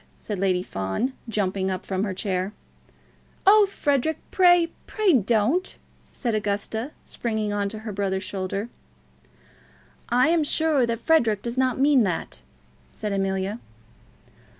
said 0.17 0.39
Lady 0.39 0.63
Fawn, 0.63 1.13
jumping 1.29 1.69
up 1.69 1.85
from 1.85 2.03
her 2.03 2.11
chair. 2.15 2.53
"Oh, 3.45 3.67
Frederic, 3.67 4.17
pray, 4.31 4.69
pray 4.87 5.13
don't!" 5.13 5.75
said 6.11 6.33
Augusta, 6.33 6.89
springing 7.03 7.53
on 7.53 7.69
to 7.69 7.77
her 7.85 7.91
brother's 7.93 8.23
shoulder. 8.23 8.69
"I 10.09 10.29
am 10.29 10.43
sure 10.43 10.87
Frederic 10.97 11.43
does 11.43 11.55
not 11.55 11.77
mean 11.79 12.01
that," 12.01 12.41
said 12.95 13.13
Amelia. 13.13 13.59